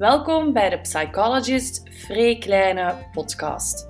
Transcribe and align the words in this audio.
Welkom 0.00 0.52
bij 0.52 0.70
de 0.70 0.80
Psychologist 0.80 1.88
Free 1.90 2.38
Kleine 2.38 3.08
podcast. 3.12 3.88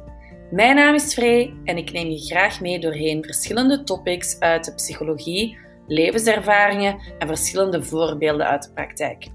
Mijn 0.50 0.76
naam 0.76 0.94
is 0.94 1.14
Free 1.14 1.60
en 1.64 1.76
ik 1.76 1.92
neem 1.92 2.08
je 2.08 2.18
graag 2.18 2.60
mee 2.60 2.78
doorheen 2.78 3.24
verschillende 3.24 3.82
topics 3.82 4.40
uit 4.40 4.64
de 4.64 4.74
psychologie, 4.74 5.58
levenservaringen 5.86 7.00
en 7.18 7.26
verschillende 7.26 7.82
voorbeelden 7.82 8.46
uit 8.46 8.62
de 8.62 8.72
praktijk. 8.72 9.28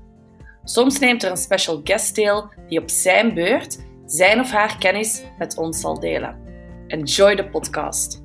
Soms 0.64 1.00
neemt 1.00 1.23
er 1.23 1.32
een 1.32 1.38
special 1.38 1.82
guest 1.84 2.16
deel 2.16 2.52
die 2.68 2.82
op 2.82 2.89
zijn 2.89 3.34
beurt 3.34 3.86
zijn 4.05 4.39
of 4.39 4.52
haar 4.52 4.78
kennis 4.78 5.23
met 5.38 5.57
ons 5.57 5.80
zal 5.80 6.00
delen. 6.00 6.39
Enjoy 6.88 7.36
de 7.36 7.50
podcast. 7.50 8.23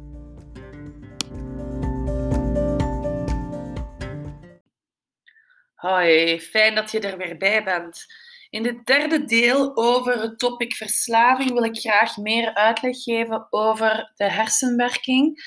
Hoi, 5.75 6.41
fijn 6.41 6.75
dat 6.75 6.91
je 6.91 7.01
er 7.01 7.17
weer 7.17 7.37
bij 7.37 7.65
bent. 7.65 8.07
In 8.51 8.63
dit 8.63 8.87
derde 8.87 9.25
deel 9.25 9.77
over 9.77 10.21
het 10.21 10.39
topic 10.39 10.75
verslaving 10.75 11.53
wil 11.53 11.65
ik 11.65 11.79
graag 11.79 12.17
meer 12.17 12.55
uitleg 12.55 13.03
geven 13.03 13.47
over 13.51 14.13
de 14.15 14.31
hersenwerking. 14.31 15.39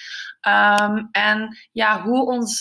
Um, 0.48 1.10
en 1.12 1.58
ja, 1.72 2.02
hoe, 2.02 2.26
ons, 2.26 2.60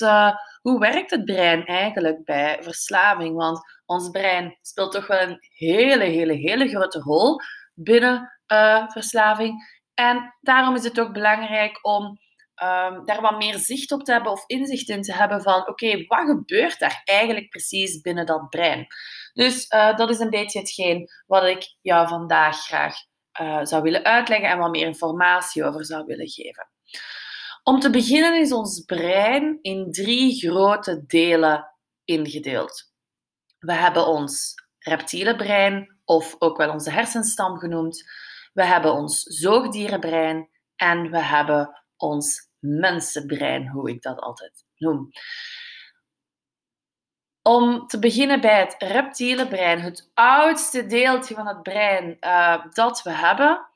hoe 0.61 0.79
werkt 0.79 1.11
het 1.11 1.25
brein 1.25 1.65
eigenlijk 1.65 2.25
bij 2.25 2.59
verslaving? 2.61 3.37
Want 3.37 3.61
ons 3.87 4.11
brein 4.11 4.59
speelt 4.63 4.93
toch 4.93 5.07
wel 5.07 5.21
een 5.21 5.39
hele, 5.41 6.05
hele, 6.05 6.33
hele 6.35 6.69
grote 6.69 6.99
rol 6.99 7.41
binnen 7.75 8.33
uh, 8.53 8.89
verslaving. 8.89 9.81
En 9.95 10.35
daarom 10.41 10.75
is 10.75 10.85
het 10.85 11.01
ook 11.01 11.13
belangrijk 11.13 11.79
om 11.87 12.05
um, 12.63 13.05
daar 13.05 13.21
wat 13.21 13.39
meer 13.39 13.59
zicht 13.59 13.93
op 13.93 14.05
te 14.05 14.13
hebben 14.13 14.33
of 14.33 14.45
inzicht 14.47 14.89
in 14.89 15.03
te 15.03 15.13
hebben 15.13 15.43
van 15.43 15.69
oké, 15.69 16.05
wat 16.07 16.27
gebeurt 16.27 16.79
daar 16.79 17.01
eigenlijk 17.05 17.49
precies 17.49 18.01
binnen 18.01 18.27
dat 18.27 18.49
brein? 18.49 18.87
Dus 19.33 19.67
uh, 19.71 19.97
dat 19.97 20.11
is 20.11 20.19
een 20.19 20.31
beetje 20.31 20.59
hetgeen 20.59 21.09
wat 21.27 21.45
ik 21.45 21.77
jou 21.81 22.09
vandaag 22.09 22.57
graag 22.57 22.95
uh, 23.41 23.65
zou 23.65 23.83
willen 23.83 24.05
uitleggen 24.05 24.49
en 24.49 24.59
wat 24.59 24.71
meer 24.71 24.87
informatie 24.87 25.65
over 25.65 25.85
zou 25.85 26.05
willen 26.07 26.29
geven. 26.29 26.71
Om 27.63 27.81
te 27.81 27.91
beginnen 27.91 28.41
is 28.41 28.53
ons 28.53 28.81
brein 28.81 29.59
in 29.61 29.93
drie 29.93 30.39
grote 30.39 31.05
delen 31.07 31.73
ingedeeld. 32.05 32.93
We 33.59 33.73
hebben 33.73 34.07
ons 34.07 34.55
reptiele 34.79 35.37
brein, 35.37 36.01
of 36.05 36.37
ook 36.39 36.57
wel 36.57 36.73
onze 36.73 36.91
hersenstam 36.91 37.59
genoemd. 37.59 38.03
We 38.53 38.65
hebben 38.65 38.93
ons 38.93 39.23
zoogdierenbrein 39.23 40.49
en 40.77 41.11
we 41.11 41.23
hebben 41.23 41.83
ons 41.97 42.51
mensenbrein, 42.59 43.69
hoe 43.69 43.91
ik 43.91 44.03
dat 44.03 44.19
altijd 44.19 44.65
noem. 44.77 45.11
Om 47.43 47.87
te 47.87 47.99
beginnen 47.99 48.41
bij 48.41 48.59
het 48.59 48.75
reptiele 48.79 49.49
brein, 49.49 49.81
het 49.81 50.11
oudste 50.15 50.87
deeltje 50.87 51.35
van 51.35 51.47
het 51.47 51.63
brein 51.63 52.17
uh, 52.21 52.65
dat 52.73 53.03
we 53.03 53.11
hebben, 53.11 53.67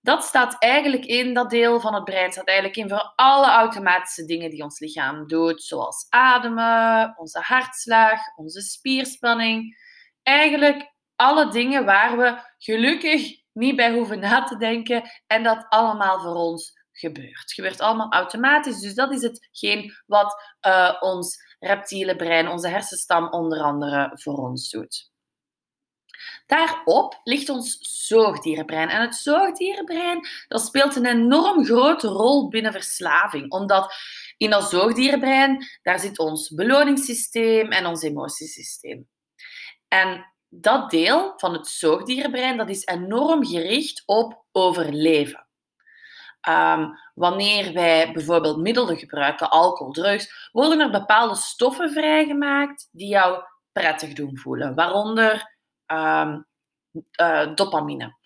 dat 0.00 0.24
staat 0.24 0.56
eigenlijk 0.58 1.04
in, 1.04 1.34
dat 1.34 1.50
deel 1.50 1.80
van 1.80 1.94
het 1.94 2.04
brein 2.04 2.32
staat 2.32 2.46
eigenlijk 2.46 2.76
in 2.76 2.88
voor 2.88 3.12
alle 3.16 3.46
automatische 3.46 4.24
dingen 4.24 4.50
die 4.50 4.62
ons 4.62 4.78
lichaam 4.78 5.26
doet, 5.26 5.62
zoals 5.62 6.06
ademen, 6.08 7.14
onze 7.18 7.40
hartslag, 7.40 8.20
onze 8.36 8.60
spierspanning. 8.60 9.80
Eigenlijk 10.22 10.92
alle 11.16 11.50
dingen 11.50 11.84
waar 11.84 12.16
we 12.16 12.38
gelukkig 12.58 13.40
niet 13.52 13.76
bij 13.76 13.92
hoeven 13.92 14.18
na 14.18 14.42
te 14.44 14.56
denken 14.56 15.02
en 15.26 15.42
dat 15.42 15.66
allemaal 15.68 16.20
voor 16.20 16.34
ons 16.34 16.80
gebeurt. 16.92 17.40
Het 17.40 17.52
gebeurt 17.52 17.80
allemaal 17.80 18.12
automatisch, 18.12 18.80
dus 18.80 18.94
dat 18.94 19.12
is 19.12 19.22
hetgeen 19.22 19.94
wat 20.06 20.56
uh, 20.66 20.96
ons 21.00 21.51
reptiele 21.62 22.16
brein, 22.16 22.48
onze 22.48 22.68
hersenstam 22.68 23.28
onder 23.28 23.60
andere 23.60 24.10
voor 24.14 24.36
ons 24.36 24.70
doet. 24.70 25.10
Daarop 26.46 27.20
ligt 27.24 27.48
ons 27.48 27.78
zoogdierenbrein. 27.80 28.88
En 28.88 29.00
het 29.00 29.14
zoogdierenbrein 29.14 30.26
dat 30.48 30.60
speelt 30.60 30.96
een 30.96 31.06
enorm 31.06 31.64
grote 31.64 32.08
rol 32.08 32.48
binnen 32.48 32.72
verslaving. 32.72 33.50
Omdat 33.50 33.94
in 34.36 34.50
dat 34.50 34.70
zoogdierenbrein, 34.70 35.66
daar 35.82 35.98
zit 35.98 36.18
ons 36.18 36.54
beloningssysteem 36.54 37.70
en 37.70 37.86
ons 37.86 38.02
emotiesysteem. 38.02 39.08
En 39.88 40.32
dat 40.48 40.90
deel 40.90 41.32
van 41.36 41.52
het 41.52 41.66
zoogdierenbrein 41.66 42.56
dat 42.56 42.68
is 42.68 42.86
enorm 42.86 43.46
gericht 43.46 44.02
op 44.06 44.44
overleven. 44.52 45.46
Um, 46.48 46.98
wanneer 47.14 47.72
wij 47.72 48.12
bijvoorbeeld 48.12 48.56
middelen 48.56 48.96
gebruiken, 48.96 49.50
alcohol, 49.50 49.92
drugs, 49.92 50.48
worden 50.52 50.80
er 50.80 50.90
bepaalde 50.90 51.36
stoffen 51.36 51.92
vrijgemaakt 51.92 52.88
die 52.90 53.08
jou 53.08 53.42
prettig 53.72 54.12
doen 54.12 54.38
voelen, 54.38 54.74
waaronder 54.74 55.56
um, 55.86 56.46
uh, 57.20 57.54
dopamine. 57.54 58.16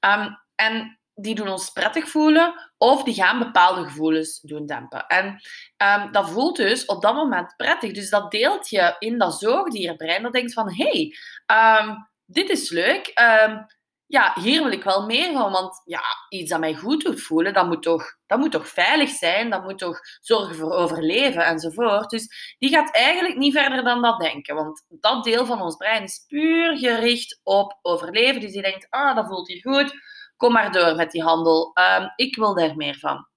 Um, 0.00 0.38
en 0.54 0.98
die 1.14 1.34
doen 1.34 1.48
ons 1.48 1.70
prettig 1.70 2.08
voelen 2.08 2.54
of 2.78 3.02
die 3.02 3.14
gaan 3.14 3.38
bepaalde 3.38 3.84
gevoelens 3.84 4.40
doen 4.40 4.66
dempen. 4.66 5.06
En 5.06 5.40
um, 5.76 6.12
dat 6.12 6.30
voelt 6.30 6.56
dus 6.56 6.84
op 6.84 7.02
dat 7.02 7.14
moment 7.14 7.56
prettig. 7.56 7.92
Dus 7.92 8.10
dat 8.10 8.30
deeltje 8.30 8.96
in 8.98 9.18
dat 9.18 9.38
zoogdierenbrein 9.38 10.22
dat 10.22 10.32
denkt 10.32 10.52
van 10.52 10.74
hé, 10.74 11.12
hey, 11.46 11.96
dit 12.24 12.48
is 12.48 12.70
leuk. 12.70 13.12
Ja, 14.06 14.32
hier 14.40 14.62
wil 14.62 14.72
ik 14.72 14.84
wel 14.84 15.06
meer 15.06 15.32
van, 15.32 15.52
want 15.52 15.82
ja, 15.84 16.02
iets 16.28 16.50
dat 16.50 16.60
mij 16.60 16.74
goed 16.74 17.04
doet 17.04 17.22
voelen, 17.22 17.52
dat 17.52 17.66
moet 17.66 17.82
toch, 17.82 18.16
dat 18.26 18.38
moet 18.38 18.52
toch 18.52 18.68
veilig 18.68 19.10
zijn, 19.10 19.50
dat 19.50 19.62
moet 19.62 19.78
toch 19.78 20.00
zorgen 20.20 20.54
voor 20.54 20.72
overleven 20.72 21.46
enzovoort. 21.46 22.10
Dus 22.10 22.54
die 22.58 22.70
gaat 22.70 22.94
eigenlijk 22.94 23.36
niet 23.36 23.52
verder 23.52 23.84
dan 23.84 24.02
dat 24.02 24.20
denken, 24.20 24.54
want 24.54 24.84
dat 24.88 25.24
deel 25.24 25.46
van 25.46 25.62
ons 25.62 25.76
brein 25.76 26.02
is 26.02 26.24
puur 26.28 26.78
gericht 26.78 27.40
op 27.42 27.78
overleven. 27.82 28.40
Dus 28.40 28.52
die 28.52 28.62
denkt, 28.62 28.86
ah, 28.90 29.16
dat 29.16 29.26
voelt 29.26 29.48
hier 29.48 29.60
goed, 29.60 29.92
kom 30.36 30.52
maar 30.52 30.72
door 30.72 30.96
met 30.96 31.10
die 31.10 31.22
handel, 31.22 31.72
um, 31.98 32.12
ik 32.16 32.36
wil 32.36 32.54
daar 32.54 32.76
meer 32.76 32.98
van. 32.98 33.28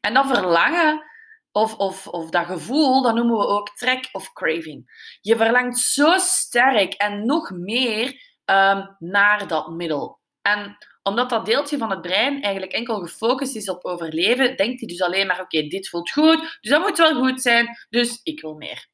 En 0.00 0.14
dat 0.14 0.26
verlangen, 0.26 1.04
of, 1.52 1.76
of, 1.76 2.06
of 2.06 2.30
dat 2.30 2.46
gevoel, 2.46 3.02
dat 3.02 3.14
noemen 3.14 3.36
we 3.36 3.46
ook 3.46 3.76
trek 3.76 4.08
of 4.12 4.32
craving. 4.32 5.16
Je 5.20 5.36
verlangt 5.36 5.78
zo 5.78 6.18
sterk 6.18 6.92
en 6.92 7.26
nog 7.26 7.50
meer 7.50 8.29
um, 8.50 8.96
naar 8.98 9.46
dat 9.46 9.70
middel. 9.70 10.20
En 10.42 10.76
omdat 11.02 11.30
dat 11.30 11.46
deeltje 11.46 11.78
van 11.78 11.90
het 11.90 12.00
brein 12.00 12.42
eigenlijk 12.42 12.72
enkel 12.72 13.00
gefocust 13.00 13.56
is 13.56 13.68
op 13.68 13.84
overleven, 13.84 14.56
denkt 14.56 14.80
hij 14.80 14.88
dus 14.88 15.02
alleen 15.02 15.26
maar: 15.26 15.40
oké, 15.40 15.62
dit 15.62 15.88
voelt 15.88 16.10
goed, 16.10 16.58
dus 16.60 16.70
dat 16.70 16.80
moet 16.80 16.98
wel 16.98 17.14
goed 17.14 17.42
zijn, 17.42 17.86
dus 17.88 18.20
ik 18.22 18.40
wil 18.40 18.54
meer. 18.54 18.88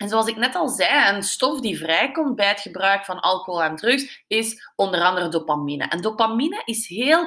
En 0.00 0.08
zoals 0.08 0.26
ik 0.26 0.36
net 0.36 0.54
al 0.54 0.68
zei, 0.68 1.16
een 1.16 1.22
stof 1.22 1.60
die 1.60 1.78
vrijkomt 1.78 2.36
bij 2.36 2.48
het 2.48 2.60
gebruik 2.60 3.04
van 3.04 3.20
alcohol 3.20 3.62
en 3.62 3.76
drugs 3.76 4.24
is 4.26 4.70
onder 4.76 5.00
andere 5.00 5.28
dopamine. 5.28 5.84
En 5.84 6.00
dopamine 6.00 6.62
is 6.64 6.88
heel 6.88 7.26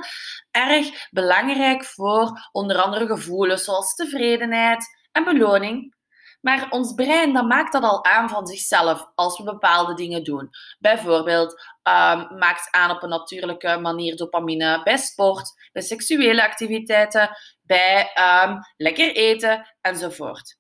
erg 0.52 1.08
belangrijk 1.10 1.86
voor 1.86 2.50
onder 2.52 2.82
andere 2.82 3.08
gevoelens 3.08 3.64
zoals 3.64 3.96
tevredenheid 3.96 4.86
en 5.12 5.24
beloning. 5.24 5.96
Maar 6.44 6.68
ons 6.70 6.94
brein 6.94 7.34
dat 7.34 7.46
maakt 7.46 7.74
dat 7.74 7.84
al 7.84 8.06
aan 8.06 8.30
van 8.30 8.48
zichzelf 8.48 9.12
als 9.16 9.38
we 9.38 9.44
bepaalde 9.44 9.94
dingen 9.94 10.24
doen. 10.24 10.50
Bijvoorbeeld 10.80 11.52
um, 11.84 12.38
maakt 12.38 12.68
aan 12.72 12.92
op 12.92 13.04
een 13.04 13.10
natuurlijke 13.10 13.78
manier 13.78 14.16
dopamine 14.16 14.84
bij 14.84 14.98
sport, 14.98 15.70
bij 15.72 15.82
seksuele 15.82 16.44
activiteiten, 16.44 17.30
bij 17.62 18.12
um, 18.46 18.60
lekker 18.78 19.16
eten 19.16 19.76
enzovoort. 19.82 20.58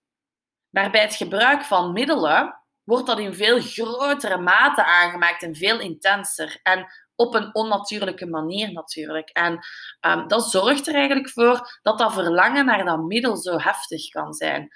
Maar 0.70 0.92
bij 0.92 1.02
het 1.02 1.16
gebruik 1.16 1.64
van 1.64 1.94
middelen 1.94 2.64
wordt 2.84 3.08
dat 3.08 3.20
in 3.20 3.34
veel 3.34 3.60
grotere 3.62 4.38
mate 4.38 4.86
aangemaakt 4.86 5.44
en 5.44 5.56
veel 5.56 5.80
intenser. 5.80 6.60
En 6.64 6.86
op 7.16 7.34
een 7.34 7.56
onnatuurlijke 7.56 8.26
manier 8.26 8.72
natuurlijk. 8.72 9.30
En 9.30 9.60
um, 10.02 10.28
dat 10.28 10.50
zorgt 10.50 10.88
er 10.88 10.96
eigenlijk 10.96 11.30
voor 11.30 11.80
dat 11.82 11.98
dat 11.98 12.14
verlangen 12.14 12.66
naar 12.66 12.86
dat 12.86 13.00
middel 13.00 13.38
zo 13.38 13.60
heftig 13.60 14.08
kan 14.08 14.34
zijn. 14.34 14.70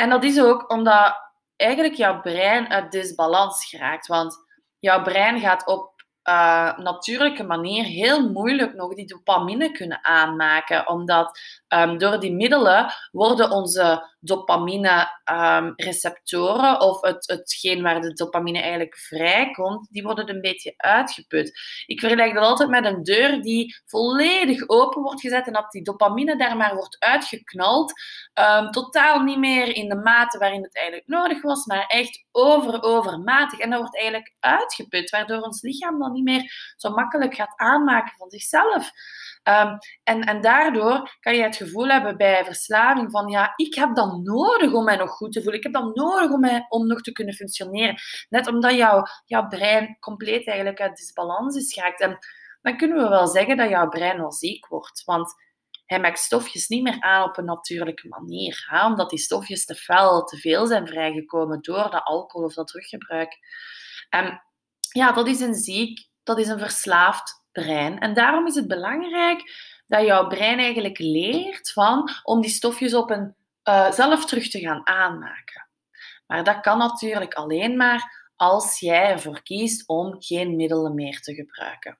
En 0.00 0.08
dat 0.08 0.24
is 0.24 0.40
ook 0.40 0.70
omdat 0.70 1.32
eigenlijk 1.56 1.94
jouw 1.94 2.20
brein 2.20 2.68
uit 2.68 2.92
disbalans 2.92 3.68
geraakt. 3.68 4.06
Want 4.06 4.36
jouw 4.78 5.02
brein 5.02 5.40
gaat 5.40 5.66
op 5.66 5.89
uh, 6.30 6.78
natuurlijke 6.78 7.42
manier 7.42 7.84
heel 7.84 8.30
moeilijk 8.30 8.74
nog 8.74 8.94
die 8.94 9.06
dopamine 9.06 9.72
kunnen 9.72 10.04
aanmaken. 10.04 10.88
Omdat 10.88 11.40
um, 11.68 11.98
door 11.98 12.20
die 12.20 12.32
middelen 12.32 12.92
worden 13.10 13.50
onze 13.50 14.08
dopamine-receptoren, 14.20 16.70
um, 16.70 16.80
of 16.80 17.00
het, 17.00 17.26
hetgeen 17.26 17.82
waar 17.82 18.00
de 18.00 18.12
dopamine 18.12 18.60
eigenlijk 18.60 18.96
vrijkomt, 18.96 19.88
die 19.90 20.02
worden 20.02 20.28
een 20.28 20.40
beetje 20.40 20.74
uitgeput. 20.76 21.60
Ik 21.86 22.00
vergelijk 22.00 22.34
dat 22.34 22.44
altijd 22.44 22.68
met 22.68 22.84
een 22.84 23.02
deur 23.02 23.42
die 23.42 23.76
volledig 23.86 24.68
open 24.68 25.02
wordt 25.02 25.20
gezet 25.20 25.46
en 25.46 25.52
dat 25.52 25.70
die 25.70 25.82
dopamine 25.82 26.36
daar 26.36 26.56
maar 26.56 26.74
wordt 26.74 26.96
uitgeknald. 26.98 27.92
Um, 28.34 28.70
totaal 28.70 29.22
niet 29.22 29.38
meer 29.38 29.74
in 29.74 29.88
de 29.88 29.96
mate 29.96 30.38
waarin 30.38 30.62
het 30.62 30.76
eigenlijk 30.76 31.08
nodig 31.08 31.42
was, 31.42 31.64
maar 31.64 31.84
echt 31.86 32.24
over 32.32 32.82
overmatig. 32.82 33.58
En 33.58 33.70
dat 33.70 33.80
wordt 33.80 33.96
eigenlijk 33.96 34.34
uitgeput, 34.40 35.10
waardoor 35.10 35.40
ons 35.40 35.62
lichaam 35.62 35.98
dan 35.98 36.12
niet 36.12 36.19
meer 36.22 36.74
zo 36.76 36.90
makkelijk 36.90 37.34
gaat 37.34 37.52
aanmaken 37.56 38.16
van 38.16 38.30
zichzelf. 38.30 38.90
Ehm, 39.42 39.76
en, 40.02 40.20
en 40.20 40.40
daardoor 40.40 41.16
kan 41.20 41.34
je 41.34 41.42
het 41.42 41.56
gevoel 41.56 41.86
hebben 41.86 42.16
bij 42.16 42.44
verslaving 42.44 43.10
van 43.10 43.28
ja, 43.28 43.52
ik 43.56 43.74
heb 43.74 43.94
dat 43.94 44.22
nodig 44.22 44.72
om 44.72 44.84
mij 44.84 44.96
nog 44.96 45.10
goed 45.10 45.32
te 45.32 45.42
voelen. 45.42 45.58
Ik 45.58 45.72
heb 45.72 45.72
dat 45.72 45.94
nodig 45.94 46.30
om, 46.30 46.40
mij, 46.40 46.66
om 46.68 46.86
nog 46.86 47.00
te 47.00 47.12
kunnen 47.12 47.34
functioneren. 47.34 47.96
Net 48.28 48.46
omdat 48.46 48.74
jouw, 48.74 49.02
jouw 49.24 49.46
brein 49.46 49.96
compleet 50.00 50.46
eigenlijk 50.46 50.80
uit 50.80 50.96
disbalans 50.96 51.56
is 51.56 51.72
geraakt. 51.72 52.00
En 52.00 52.18
dan 52.62 52.76
kunnen 52.76 53.02
we 53.02 53.08
wel 53.08 53.26
zeggen 53.26 53.56
dat 53.56 53.68
jouw 53.68 53.88
brein 53.88 54.18
wel 54.18 54.32
ziek 54.32 54.66
wordt. 54.66 55.04
Want 55.04 55.34
hij 55.86 56.00
maakt 56.00 56.18
stofjes 56.18 56.68
niet 56.68 56.82
meer 56.82 57.00
aan 57.00 57.28
op 57.28 57.38
een 57.38 57.44
natuurlijke 57.44 58.08
manier. 58.08 58.64
Hè? 58.68 58.86
Omdat 58.86 59.10
die 59.10 59.18
stofjes 59.18 59.64
te 59.64 59.74
fel, 59.74 60.24
te 60.24 60.36
veel 60.36 60.66
zijn 60.66 60.86
vrijgekomen 60.86 61.62
door 61.62 61.90
dat 61.90 62.02
alcohol 62.04 62.46
of 62.46 62.54
dat 62.54 62.66
druggebruik. 62.66 63.38
En 64.08 64.42
ja, 64.92 65.12
dat 65.12 65.26
is 65.28 65.40
een 65.40 65.54
ziek, 65.54 66.08
dat 66.30 66.38
is 66.38 66.48
een 66.48 66.58
verslaafd 66.58 67.44
brein. 67.52 67.98
En 67.98 68.14
daarom 68.14 68.46
is 68.46 68.54
het 68.54 68.68
belangrijk 68.68 69.42
dat 69.86 70.06
jouw 70.06 70.26
brein 70.26 70.58
eigenlijk 70.58 70.98
leert 70.98 71.72
van, 71.72 72.10
om 72.22 72.40
die 72.40 72.50
stofjes 72.50 72.94
op 72.94 73.10
een, 73.10 73.34
uh, 73.64 73.90
zelf 73.90 74.24
terug 74.26 74.48
te 74.48 74.60
gaan 74.60 74.86
aanmaken. 74.86 75.68
Maar 76.26 76.44
dat 76.44 76.60
kan 76.60 76.78
natuurlijk 76.78 77.34
alleen 77.34 77.76
maar 77.76 78.30
als 78.36 78.78
jij 78.78 79.10
ervoor 79.10 79.42
kiest 79.42 79.88
om 79.88 80.16
geen 80.18 80.56
middelen 80.56 80.94
meer 80.94 81.20
te 81.20 81.34
gebruiken. 81.34 81.98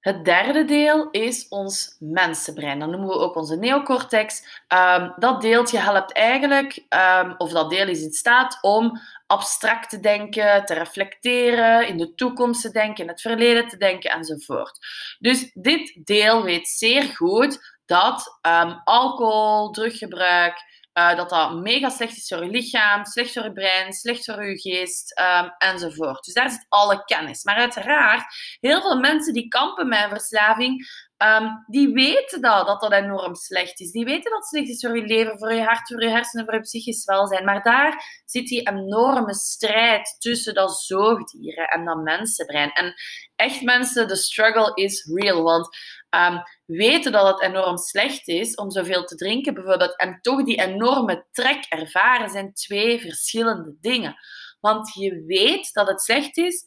Het 0.00 0.24
derde 0.24 0.64
deel 0.64 1.10
is 1.10 1.48
ons 1.48 1.96
mensenbrein. 1.98 2.78
Dat 2.78 2.88
noemen 2.88 3.08
we 3.08 3.14
ook 3.14 3.36
onze 3.36 3.56
neocortex. 3.56 4.62
Um, 4.68 5.12
dat 5.16 5.40
deeltje 5.40 5.78
helpt 5.78 6.12
eigenlijk, 6.12 6.86
um, 7.22 7.34
of 7.36 7.50
dat 7.50 7.70
deel 7.70 7.88
is 7.88 8.02
in 8.02 8.12
staat 8.12 8.58
om 8.60 9.00
abstract 9.30 9.90
te 9.90 10.00
denken, 10.00 10.64
te 10.64 10.74
reflecteren, 10.74 11.88
in 11.88 11.96
de 11.96 12.14
toekomst 12.14 12.62
te 12.62 12.70
denken, 12.70 13.04
in 13.04 13.10
het 13.10 13.20
verleden 13.20 13.68
te 13.68 13.76
denken 13.76 14.10
enzovoort. 14.10 14.78
Dus 15.18 15.50
dit 15.52 16.00
deel 16.04 16.42
weet 16.42 16.68
zeer 16.68 17.02
goed 17.02 17.78
dat 17.86 18.38
um, 18.46 18.80
alcohol, 18.84 19.70
druggebruik, 19.70 20.54
uh, 20.94 21.16
dat 21.16 21.30
dat 21.30 21.54
mega 21.54 21.88
slecht 21.88 22.16
is 22.16 22.28
voor 22.28 22.44
je 22.44 22.50
lichaam, 22.50 23.04
slecht 23.04 23.32
voor 23.32 23.42
je 23.42 23.52
brein, 23.52 23.92
slecht 23.92 24.24
voor 24.24 24.44
je 24.44 24.60
geest 24.60 25.20
um, 25.20 25.54
enzovoort. 25.58 26.24
Dus 26.24 26.34
daar 26.34 26.50
zit 26.50 26.66
alle 26.68 27.04
kennis. 27.04 27.44
Maar 27.44 27.56
uiteraard, 27.56 28.34
heel 28.60 28.80
veel 28.80 28.98
mensen 28.98 29.32
die 29.32 29.48
kampen 29.48 29.88
met 29.88 30.02
een 30.02 30.08
verslaving, 30.08 30.88
um, 31.22 31.64
die 31.66 31.92
weten 31.92 32.40
dat, 32.40 32.80
dat 32.80 32.92
enorm 32.92 33.34
slecht 33.34 33.80
is. 33.80 33.90
Die 33.90 34.04
weten 34.04 34.30
dat 34.30 34.40
het 34.40 34.48
slecht 34.48 34.68
is 34.68 34.86
voor 34.86 34.96
je 34.96 35.06
leven, 35.06 35.38
voor 35.38 35.52
je 35.52 35.62
hart, 35.62 35.88
voor 35.88 36.02
je 36.02 36.08
hersenen, 36.08 36.44
voor 36.44 36.54
je 36.54 36.60
psychisch 36.60 37.04
welzijn. 37.04 37.44
Maar 37.44 37.62
daar 37.62 38.22
zit 38.24 38.46
die 38.46 38.68
enorme 38.68 39.34
strijd 39.34 40.16
tussen 40.18 40.54
dat 40.54 40.80
zoogdieren 40.80 41.68
en 41.68 41.84
dat 41.84 42.02
mensenbrein. 42.02 42.72
En 42.72 42.94
echt 43.36 43.62
mensen, 43.62 44.08
de 44.08 44.16
struggle 44.16 44.70
is 44.74 45.04
real. 45.14 45.42
Want 45.42 45.68
um, 46.10 46.42
weten 46.66 47.12
dat 47.12 47.26
het 47.26 47.42
enorm 47.42 47.76
slecht 47.76 48.28
is 48.28 48.54
om 48.54 48.70
zoveel 48.70 49.04
te 49.04 49.14
drinken, 49.14 49.54
bijvoorbeeld, 49.54 49.96
en 49.96 50.18
toch 50.20 50.44
die 50.44 50.60
enorme 50.60 51.26
trek 51.30 51.64
ervaren, 51.68 52.30
zijn 52.30 52.54
twee 52.54 53.00
verschillende 53.00 53.76
dingen. 53.80 54.16
Want 54.60 54.94
je 54.94 55.24
weet 55.26 55.72
dat 55.72 55.88
het 55.88 56.02
slecht 56.02 56.36
is, 56.36 56.64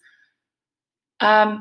um, 1.24 1.60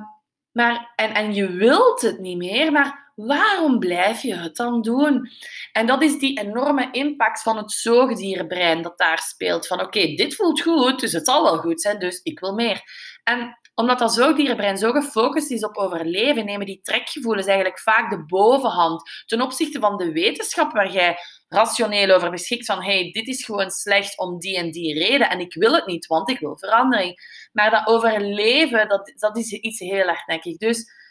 maar, 0.52 0.93
en, 0.96 1.14
en 1.14 1.34
je 1.34 1.50
wilt 1.50 2.02
het 2.02 2.19
niet 2.19 2.37
meer, 2.37 2.72
maar 2.72 3.01
waarom 3.14 3.78
blijf 3.78 4.22
je 4.22 4.34
het 4.34 4.56
dan 4.56 4.82
doen? 4.82 5.30
En 5.72 5.86
dat 5.86 6.02
is 6.02 6.18
die 6.18 6.40
enorme 6.40 6.88
impact 6.90 7.42
van 7.42 7.56
het 7.56 7.72
zoogdierenbrein 7.72 8.82
dat 8.82 8.98
daar 8.98 9.18
speelt. 9.18 9.66
Van 9.66 9.80
oké, 9.80 10.14
dit 10.14 10.34
voelt 10.34 10.60
goed, 10.60 11.00
dus 11.00 11.12
het 11.12 11.26
zal 11.26 11.42
wel 11.42 11.56
goed 11.58 11.80
zijn, 11.80 11.98
dus 11.98 12.20
ik 12.22 12.40
wil 12.40 12.54
meer. 12.54 12.82
En 13.24 13.58
omdat 13.74 13.98
dat 13.98 14.14
zoogdierenbrein 14.14 14.78
zo 14.78 14.92
gefocust 14.92 15.50
is 15.50 15.64
op 15.64 15.76
overleven, 15.76 16.44
nemen 16.44 16.66
die 16.66 16.80
trekgevoelens 16.82 17.46
eigenlijk 17.46 17.78
vaak 17.78 18.10
de 18.10 18.24
bovenhand 18.24 19.02
ten 19.26 19.40
opzichte 19.40 19.80
van 19.80 19.96
de 19.96 20.12
wetenschap 20.12 20.72
waar 20.72 20.92
jij 20.92 21.16
rationeel 21.48 22.14
over 22.14 22.30
beschikt 22.30 22.66
van 22.66 22.82
hey, 22.82 23.10
dit 23.10 23.26
is 23.26 23.44
gewoon 23.44 23.70
slecht 23.70 24.18
om 24.18 24.38
die 24.38 24.56
en 24.56 24.70
die 24.70 24.98
reden 24.98 25.30
en 25.30 25.40
ik 25.40 25.54
wil 25.54 25.74
het 25.74 25.86
niet, 25.86 26.06
want 26.06 26.30
ik 26.30 26.38
wil 26.38 26.58
verandering. 26.58 27.16
Maar 27.52 27.70
dat 27.70 27.86
overleven, 27.86 28.88
dat, 28.88 29.12
dat 29.16 29.36
is 29.36 29.52
iets 29.52 29.78
heel 29.78 30.06
hardnekkig. 30.06 30.56
Dus 30.56 31.01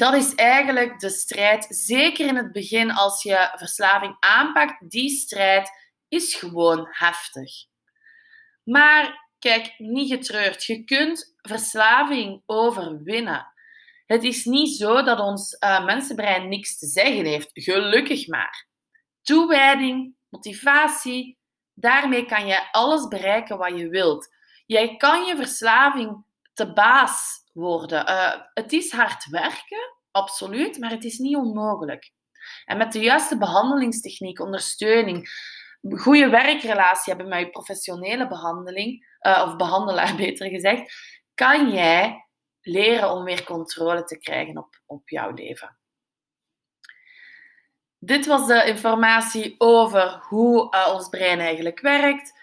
dat 0.00 0.14
is 0.14 0.34
eigenlijk 0.34 1.00
de 1.00 1.10
strijd, 1.10 1.66
zeker 1.68 2.26
in 2.26 2.36
het 2.36 2.52
begin 2.52 2.90
als 2.90 3.22
je 3.22 3.52
verslaving 3.56 4.16
aanpakt, 4.20 4.90
die 4.90 5.10
strijd 5.10 5.70
is 6.08 6.34
gewoon 6.34 6.86
heftig. 6.90 7.52
Maar 8.64 9.28
kijk, 9.38 9.74
niet 9.78 10.10
getreurd. 10.10 10.64
Je 10.64 10.84
kunt 10.84 11.34
verslaving 11.36 12.42
overwinnen. 12.46 13.52
Het 14.06 14.24
is 14.24 14.44
niet 14.44 14.76
zo 14.76 15.02
dat 15.02 15.20
ons 15.20 15.56
uh, 15.64 15.84
mensenbrein 15.84 16.48
niks 16.48 16.78
te 16.78 16.86
zeggen 16.86 17.24
heeft. 17.24 17.50
Gelukkig 17.52 18.28
maar. 18.28 18.68
Toewijding, 19.22 20.14
motivatie, 20.28 21.38
daarmee 21.74 22.26
kan 22.26 22.46
je 22.46 22.72
alles 22.72 23.08
bereiken 23.08 23.58
wat 23.58 23.78
je 23.78 23.88
wilt. 23.88 24.28
Jij 24.66 24.96
kan 24.96 25.24
je 25.24 25.36
verslaving 25.36 26.24
te 26.54 26.72
baas 26.72 27.40
worden. 27.60 28.08
Uh, 28.08 28.32
het 28.54 28.72
is 28.72 28.92
hard 28.92 29.26
werken, 29.30 29.96
absoluut, 30.10 30.78
maar 30.78 30.90
het 30.90 31.04
is 31.04 31.18
niet 31.18 31.36
onmogelijk. 31.36 32.12
En 32.64 32.76
met 32.76 32.92
de 32.92 33.00
juiste 33.00 33.38
behandelingstechniek, 33.38 34.40
ondersteuning, 34.40 35.28
goede 35.90 36.28
werkrelatie 36.28 37.12
hebben 37.12 37.28
met 37.28 37.40
je 37.40 37.50
professionele 37.50 38.28
behandeling, 38.28 39.06
uh, 39.26 39.44
of 39.46 39.56
behandelaar 39.56 40.16
beter 40.24 40.48
gezegd, 40.48 40.92
kan 41.34 41.70
jij 41.70 42.26
leren 42.60 43.10
om 43.10 43.24
weer 43.24 43.44
controle 43.44 44.04
te 44.04 44.18
krijgen 44.18 44.58
op, 44.58 44.80
op 44.86 45.08
jouw 45.08 45.30
leven. 45.30 45.78
Dit 47.98 48.26
was 48.26 48.46
de 48.46 48.64
informatie 48.66 49.54
over 49.58 50.24
hoe 50.28 50.74
uh, 50.74 50.94
ons 50.94 51.08
brein 51.08 51.40
eigenlijk 51.40 51.80
werkt. 51.80 52.39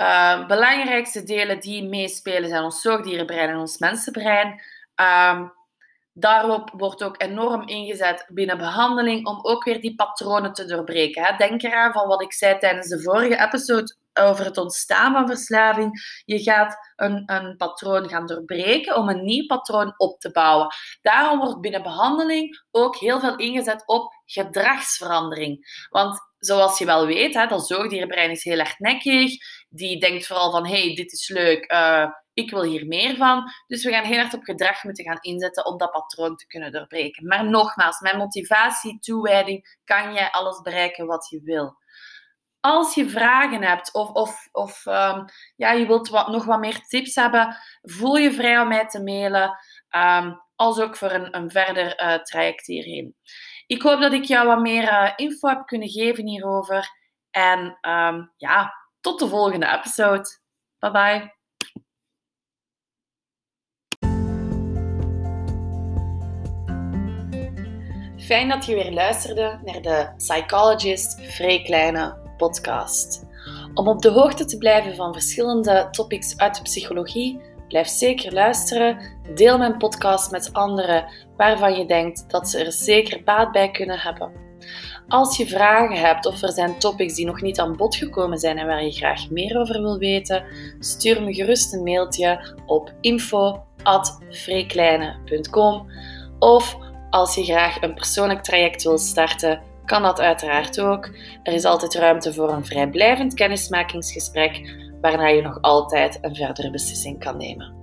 Uh, 0.00 0.46
belangrijkste 0.46 1.22
delen 1.22 1.60
die 1.60 1.88
meespelen 1.88 2.48
zijn 2.48 2.62
ons 2.62 2.80
zoogdierenbrein 2.80 3.48
en 3.48 3.58
ons 3.58 3.78
mensenbrein. 3.78 4.60
Uh, 5.00 5.42
daarop 6.12 6.70
wordt 6.72 7.02
ook 7.02 7.22
enorm 7.22 7.68
ingezet 7.68 8.26
binnen 8.28 8.58
behandeling 8.58 9.26
om 9.26 9.38
ook 9.42 9.64
weer 9.64 9.80
die 9.80 9.94
patronen 9.94 10.52
te 10.52 10.64
doorbreken. 10.64 11.22
Hè. 11.22 11.36
Denk 11.36 11.62
eraan 11.62 11.92
van 11.92 12.06
wat 12.06 12.22
ik 12.22 12.32
zei 12.32 12.58
tijdens 12.58 12.88
de 12.88 13.02
vorige 13.02 13.40
episode 13.40 13.96
over 14.18 14.44
het 14.44 14.56
ontstaan 14.56 15.12
van 15.12 15.26
verslaving. 15.26 16.22
Je 16.24 16.42
gaat 16.42 16.76
een, 16.96 17.22
een 17.26 17.56
patroon 17.56 18.08
gaan 18.08 18.26
doorbreken 18.26 18.96
om 18.96 19.08
een 19.08 19.24
nieuw 19.24 19.46
patroon 19.46 19.94
op 19.96 20.20
te 20.20 20.30
bouwen. 20.30 20.66
Daarom 21.00 21.38
wordt 21.38 21.60
binnen 21.60 21.82
behandeling 21.82 22.64
ook 22.70 22.96
heel 22.96 23.20
veel 23.20 23.36
ingezet 23.36 23.82
op 23.86 24.12
gedragsverandering. 24.24 25.86
Want 25.90 26.20
zoals 26.38 26.78
je 26.78 26.84
wel 26.84 27.06
weet, 27.06 27.34
hè, 27.34 27.46
dat 27.46 27.66
zoogdierenbrein 27.66 28.30
is 28.30 28.44
heel 28.44 28.58
erg 28.58 28.78
nekkig. 28.78 29.32
Die 29.68 30.00
denkt 30.00 30.26
vooral 30.26 30.50
van, 30.50 30.66
hey, 30.66 30.94
dit 30.94 31.12
is 31.12 31.28
leuk, 31.28 31.72
uh, 31.72 32.06
ik 32.32 32.50
wil 32.50 32.62
hier 32.62 32.86
meer 32.86 33.16
van. 33.16 33.42
Dus 33.66 33.84
we 33.84 33.90
gaan 33.90 34.04
heel 34.04 34.18
erg 34.18 34.34
op 34.34 34.42
gedrag 34.44 34.84
moeten 34.84 35.04
gaan 35.04 35.20
inzetten 35.20 35.66
om 35.66 35.78
dat 35.78 35.90
patroon 35.90 36.36
te 36.36 36.46
kunnen 36.46 36.72
doorbreken. 36.72 37.26
Maar 37.26 37.50
nogmaals, 37.50 38.00
met 38.00 38.16
motivatie, 38.16 38.98
toewijding, 38.98 39.78
kan 39.84 40.12
jij 40.12 40.30
alles 40.30 40.60
bereiken 40.60 41.06
wat 41.06 41.28
je 41.28 41.40
wil. 41.44 41.76
Als 42.60 42.94
je 42.94 43.08
vragen 43.08 43.62
hebt 43.62 43.92
of, 43.92 44.10
of, 44.10 44.48
of 44.52 44.86
um, 44.86 45.24
ja, 45.56 45.72
je 45.72 45.86
wilt 45.86 46.08
wat, 46.08 46.28
nog 46.28 46.44
wat 46.44 46.58
meer 46.58 46.80
tips 46.86 47.14
hebben, 47.14 47.56
voel 47.82 48.16
je 48.16 48.32
vrij 48.32 48.60
om 48.60 48.68
mij 48.68 48.86
te 48.86 49.02
mailen. 49.02 49.58
Um, 49.90 50.46
als 50.54 50.80
ook 50.80 50.96
voor 50.96 51.10
een, 51.10 51.36
een 51.36 51.50
verder 51.50 52.02
uh, 52.02 52.14
traject 52.14 52.66
hierheen. 52.66 53.16
Ik 53.66 53.82
hoop 53.82 54.00
dat 54.00 54.12
ik 54.12 54.24
jou 54.24 54.46
wat 54.46 54.60
meer 54.60 54.82
uh, 54.82 55.12
info 55.16 55.48
heb 55.48 55.66
kunnen 55.66 55.88
geven 55.88 56.26
hierover. 56.26 56.88
En 57.30 57.78
um, 57.80 58.32
ja, 58.36 58.74
tot 59.00 59.18
de 59.18 59.28
volgende 59.28 59.66
episode. 59.66 60.38
Bye 60.78 60.90
bye. 60.90 61.36
Fijn 68.18 68.48
dat 68.48 68.66
je 68.66 68.74
weer 68.74 68.92
luisterde 68.92 69.60
naar 69.64 69.80
de 69.82 70.12
Psychologist 70.16 71.20
Vrij 71.20 71.62
Kleine 71.62 72.27
podcast. 72.38 73.26
Om 73.74 73.88
op 73.88 74.02
de 74.02 74.10
hoogte 74.10 74.44
te 74.44 74.58
blijven 74.58 74.94
van 74.94 75.12
verschillende 75.12 75.88
topics 75.90 76.36
uit 76.36 76.56
de 76.56 76.62
psychologie, 76.62 77.40
blijf 77.68 77.88
zeker 77.88 78.32
luisteren. 78.32 78.98
Deel 79.34 79.58
mijn 79.58 79.76
podcast 79.76 80.30
met 80.30 80.52
anderen 80.52 81.04
waarvan 81.36 81.74
je 81.74 81.86
denkt 81.86 82.30
dat 82.30 82.48
ze 82.48 82.64
er 82.64 82.72
zeker 82.72 83.22
baat 83.24 83.52
bij 83.52 83.70
kunnen 83.70 83.98
hebben. 83.98 84.46
Als 85.08 85.36
je 85.36 85.46
vragen 85.46 85.96
hebt 85.96 86.26
of 86.26 86.42
er 86.42 86.52
zijn 86.52 86.78
topics 86.78 87.14
die 87.14 87.26
nog 87.26 87.40
niet 87.40 87.60
aan 87.60 87.76
bod 87.76 87.96
gekomen 87.96 88.38
zijn 88.38 88.58
en 88.58 88.66
waar 88.66 88.84
je 88.84 88.92
graag 88.92 89.30
meer 89.30 89.58
over 89.58 89.82
wil 89.82 89.98
weten, 89.98 90.44
stuur 90.78 91.22
me 91.22 91.34
gerust 91.34 91.72
een 91.72 91.82
mailtje 91.82 92.54
op 92.66 92.92
info.vreekleine.com 93.00 95.90
of 96.38 96.76
als 97.10 97.34
je 97.34 97.44
graag 97.44 97.82
een 97.82 97.94
persoonlijk 97.94 98.42
traject 98.42 98.82
wilt 98.82 99.00
starten, 99.00 99.62
kan 99.88 100.02
dat 100.02 100.20
uiteraard 100.20 100.80
ook. 100.80 101.10
Er 101.42 101.52
is 101.52 101.64
altijd 101.64 101.94
ruimte 101.94 102.34
voor 102.34 102.52
een 102.52 102.64
vrijblijvend 102.64 103.34
kennismakingsgesprek, 103.34 104.76
waarna 105.00 105.26
je 105.26 105.42
nog 105.42 105.58
altijd 105.60 106.18
een 106.20 106.34
verdere 106.34 106.70
beslissing 106.70 107.18
kan 107.18 107.36
nemen. 107.36 107.74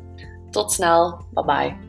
Tot 0.49 0.71
snel, 0.71 1.25
bye 1.33 1.45
bye. 1.45 1.84